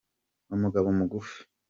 [0.55, 1.37] Umugabo mugufi.